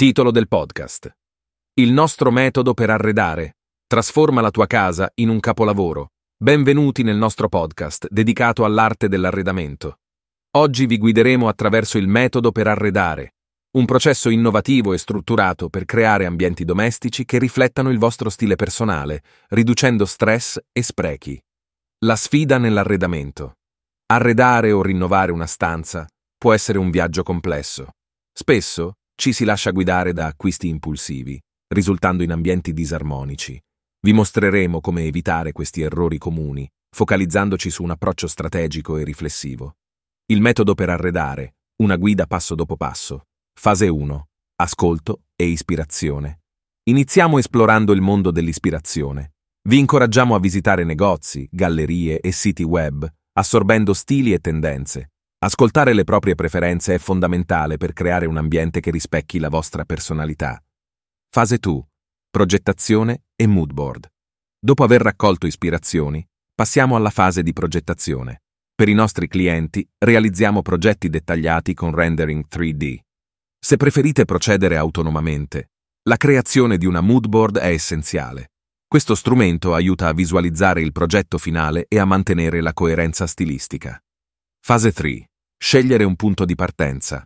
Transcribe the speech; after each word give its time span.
Titolo 0.00 0.30
del 0.30 0.48
podcast. 0.48 1.14
Il 1.74 1.92
nostro 1.92 2.30
metodo 2.30 2.72
per 2.72 2.88
arredare. 2.88 3.58
Trasforma 3.86 4.40
la 4.40 4.50
tua 4.50 4.66
casa 4.66 5.10
in 5.16 5.28
un 5.28 5.40
capolavoro. 5.40 6.12
Benvenuti 6.42 7.02
nel 7.02 7.18
nostro 7.18 7.50
podcast 7.50 8.06
dedicato 8.08 8.64
all'arte 8.64 9.08
dell'arredamento. 9.08 9.98
Oggi 10.52 10.86
vi 10.86 10.96
guideremo 10.96 11.48
attraverso 11.48 11.98
il 11.98 12.08
metodo 12.08 12.50
per 12.50 12.66
arredare, 12.66 13.34
un 13.72 13.84
processo 13.84 14.30
innovativo 14.30 14.94
e 14.94 14.96
strutturato 14.96 15.68
per 15.68 15.84
creare 15.84 16.24
ambienti 16.24 16.64
domestici 16.64 17.26
che 17.26 17.38
riflettano 17.38 17.90
il 17.90 17.98
vostro 17.98 18.30
stile 18.30 18.56
personale, 18.56 19.22
riducendo 19.48 20.06
stress 20.06 20.58
e 20.72 20.82
sprechi. 20.82 21.38
La 22.06 22.16
sfida 22.16 22.56
nell'arredamento. 22.56 23.56
Arredare 24.06 24.72
o 24.72 24.80
rinnovare 24.80 25.30
una 25.30 25.44
stanza 25.44 26.06
può 26.38 26.54
essere 26.54 26.78
un 26.78 26.88
viaggio 26.88 27.22
complesso. 27.22 27.90
Spesso 28.32 28.94
ci 29.20 29.34
si 29.34 29.44
lascia 29.44 29.70
guidare 29.70 30.14
da 30.14 30.28
acquisti 30.28 30.66
impulsivi, 30.66 31.38
risultando 31.74 32.22
in 32.22 32.32
ambienti 32.32 32.72
disarmonici. 32.72 33.62
Vi 34.00 34.14
mostreremo 34.14 34.80
come 34.80 35.02
evitare 35.02 35.52
questi 35.52 35.82
errori 35.82 36.16
comuni, 36.16 36.66
focalizzandoci 36.88 37.68
su 37.68 37.82
un 37.82 37.90
approccio 37.90 38.26
strategico 38.26 38.96
e 38.96 39.04
riflessivo. 39.04 39.74
Il 40.24 40.40
metodo 40.40 40.74
per 40.74 40.88
arredare, 40.88 41.56
una 41.82 41.96
guida 41.96 42.26
passo 42.26 42.54
dopo 42.54 42.78
passo. 42.78 43.26
Fase 43.52 43.88
1. 43.88 44.28
Ascolto 44.56 45.24
e 45.36 45.44
ispirazione. 45.44 46.40
Iniziamo 46.84 47.36
esplorando 47.36 47.92
il 47.92 48.00
mondo 48.00 48.30
dell'ispirazione. 48.30 49.34
Vi 49.68 49.78
incoraggiamo 49.78 50.34
a 50.34 50.40
visitare 50.40 50.82
negozi, 50.84 51.46
gallerie 51.52 52.20
e 52.20 52.32
siti 52.32 52.62
web, 52.62 53.06
assorbendo 53.34 53.92
stili 53.92 54.32
e 54.32 54.38
tendenze, 54.38 55.10
Ascoltare 55.42 55.94
le 55.94 56.04
proprie 56.04 56.34
preferenze 56.34 56.96
è 56.96 56.98
fondamentale 56.98 57.78
per 57.78 57.94
creare 57.94 58.26
un 58.26 58.36
ambiente 58.36 58.80
che 58.80 58.90
rispecchi 58.90 59.38
la 59.38 59.48
vostra 59.48 59.86
personalità. 59.86 60.62
Fase 61.30 61.56
2. 61.56 61.82
Progettazione 62.28 63.22
e 63.36 63.46
mood 63.46 63.72
board. 63.72 64.06
Dopo 64.58 64.84
aver 64.84 65.00
raccolto 65.00 65.46
ispirazioni, 65.46 66.22
passiamo 66.54 66.94
alla 66.94 67.08
fase 67.08 67.42
di 67.42 67.54
progettazione. 67.54 68.42
Per 68.74 68.90
i 68.90 68.92
nostri 68.92 69.28
clienti 69.28 69.88
realizziamo 69.96 70.60
progetti 70.60 71.08
dettagliati 71.08 71.72
con 71.72 71.94
rendering 71.94 72.44
3D. 72.46 72.98
Se 73.58 73.78
preferite 73.78 74.26
procedere 74.26 74.76
autonomamente, 74.76 75.70
la 76.02 76.18
creazione 76.18 76.76
di 76.76 76.84
una 76.84 77.00
mood 77.00 77.28
board 77.28 77.56
è 77.56 77.68
essenziale. 77.68 78.50
Questo 78.86 79.14
strumento 79.14 79.72
aiuta 79.72 80.08
a 80.08 80.12
visualizzare 80.12 80.82
il 80.82 80.92
progetto 80.92 81.38
finale 81.38 81.86
e 81.88 81.98
a 81.98 82.04
mantenere 82.04 82.60
la 82.60 82.74
coerenza 82.74 83.26
stilistica. 83.26 83.98
Fase 84.62 84.92
3. 84.92 85.29
Scegliere 85.62 86.04
un 86.04 86.16
punto 86.16 86.46
di 86.46 86.54
partenza. 86.54 87.22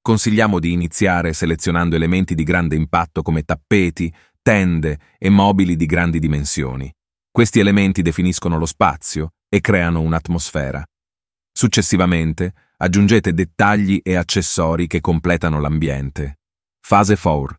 Consigliamo 0.00 0.60
di 0.60 0.70
iniziare 0.70 1.32
selezionando 1.32 1.96
elementi 1.96 2.36
di 2.36 2.44
grande 2.44 2.76
impatto 2.76 3.22
come 3.22 3.42
tappeti, 3.42 4.10
tende 4.40 5.00
e 5.18 5.28
mobili 5.30 5.74
di 5.74 5.84
grandi 5.84 6.20
dimensioni. 6.20 6.90
Questi 7.28 7.58
elementi 7.58 8.00
definiscono 8.00 8.56
lo 8.56 8.66
spazio 8.66 9.32
e 9.48 9.60
creano 9.60 10.00
un'atmosfera. 10.00 10.80
Successivamente, 11.52 12.54
aggiungete 12.76 13.34
dettagli 13.34 13.98
e 14.00 14.14
accessori 14.14 14.86
che 14.86 15.00
completano 15.00 15.58
l'ambiente. 15.58 16.38
Fase 16.80 17.16
4. 17.16 17.56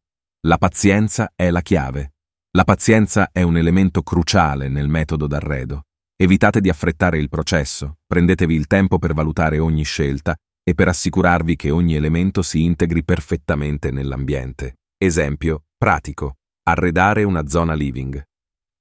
La 0.47 0.57
pazienza 0.57 1.33
è 1.35 1.49
la 1.49 1.61
chiave. 1.61 2.13
La 2.51 2.63
pazienza 2.63 3.29
è 3.33 3.41
un 3.41 3.57
elemento 3.57 4.01
cruciale 4.03 4.69
nel 4.69 4.87
metodo 4.87 5.27
d'arredo. 5.27 5.83
Evitate 6.23 6.61
di 6.61 6.69
affrettare 6.69 7.17
il 7.17 7.27
processo, 7.27 7.97
prendetevi 8.07 8.55
il 8.55 8.65
tempo 8.65 8.97
per 8.97 9.13
valutare 9.13 9.59
ogni 9.59 9.83
scelta 9.83 10.33
e 10.63 10.73
per 10.73 10.87
assicurarvi 10.87 11.57
che 11.57 11.69
ogni 11.69 11.95
elemento 11.95 12.41
si 12.41 12.63
integri 12.63 13.03
perfettamente 13.03 13.91
nell'ambiente. 13.91 14.77
Esempio, 14.97 15.65
pratico. 15.77 16.37
Arredare 16.63 17.25
una 17.25 17.45
zona 17.49 17.73
living. 17.73 18.23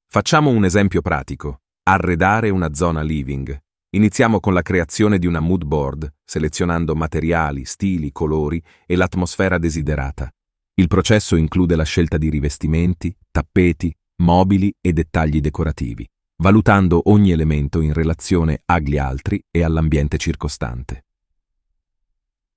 Facciamo 0.09 0.51
un 0.51 0.65
esempio 0.65 1.01
pratico. 1.01 1.63
Arredare 1.83 2.49
una 2.49 2.75
zona 2.75 3.03
living. 3.03 3.59
Iniziamo 3.97 4.39
con 4.39 4.55
la 4.55 4.63
creazione 4.63 5.19
di 5.19 5.27
una 5.27 5.41
mood 5.41 5.65
board, 5.65 6.15
selezionando 6.25 6.95
materiali, 6.95 7.65
stili, 7.65 8.13
colori 8.13 8.63
e 8.87 8.95
l'atmosfera 8.95 9.59
desiderata. 9.59 10.31
Il 10.75 10.87
processo 10.87 11.35
include 11.35 11.75
la 11.75 11.83
scelta 11.83 12.19
di 12.19 12.31
rivestimenti, 12.31 13.13
tappeti, 13.33 13.93
mobili 14.23 14.73
e 14.81 14.93
dettagli 14.93 15.41
decorativi 15.41 16.09
valutando 16.43 17.03
ogni 17.05 17.31
elemento 17.31 17.81
in 17.81 17.93
relazione 17.93 18.63
agli 18.65 18.99
altri 18.99 19.41
e 19.49 19.63
all'ambiente 19.63 20.17
circostante. 20.17 21.05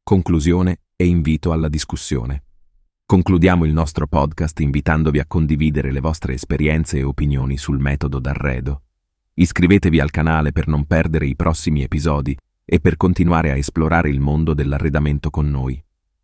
Conclusione 0.01 0.79
e 0.95 1.05
invito 1.05 1.51
alla 1.51 1.69
discussione. 1.69 2.45
Concludiamo 3.05 3.63
il 3.63 3.73
nostro 3.73 4.07
podcast 4.07 4.59
invitandovi 4.61 5.19
a 5.19 5.27
condividere 5.27 5.91
le 5.91 5.99
vostre 5.99 6.33
esperienze 6.33 6.97
e 6.97 7.03
opinioni 7.03 7.57
sul 7.57 7.77
metodo 7.77 8.17
d'arredo. 8.17 8.81
Iscrivetevi 9.35 9.99
al 9.99 10.09
canale 10.09 10.51
per 10.51 10.67
non 10.67 10.85
perdere 10.85 11.27
i 11.27 11.35
prossimi 11.35 11.83
episodi 11.83 12.35
e 12.65 12.79
per 12.79 12.97
continuare 12.97 13.51
a 13.51 13.55
esplorare 13.55 14.09
il 14.09 14.19
mondo 14.19 14.55
dell'arredamento 14.55 15.29
con 15.29 15.47
noi. 15.47 15.79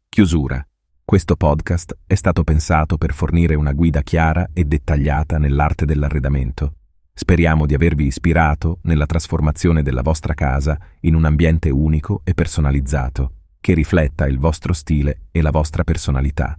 Chiusura. 0.10 0.68
Questo 1.06 1.36
podcast 1.36 1.96
è 2.08 2.16
stato 2.16 2.44
pensato 2.44 2.98
per 2.98 3.14
fornire 3.14 3.54
una 3.54 3.74
guida 3.74 4.02
chiara 4.02 4.50
e 4.52 4.64
dettagliata 4.64 5.38
nell'arte 5.38 5.86
dell'arredamento 5.86 6.78
Speriamo 7.14 7.66
di 7.66 7.74
avervi 7.74 8.06
ispirato 8.06 8.80
nella 8.84 9.06
trasformazione 9.06 9.84
della 9.84 10.02
vostra 10.02 10.34
casa 10.34 10.78
in 11.02 11.16
un 11.16 11.26
ambiente 11.26 11.70
unico 11.70 12.22
e 12.24 12.34
personalizzato, 12.34 13.34
che 13.60 13.74
rifletta 13.74 14.28
il 14.28 14.40
vostro 14.40 14.74
stile 14.74 15.28
e 15.32 15.42
la 15.42 15.52
vostra 15.52 15.84
personalità. 15.84 16.58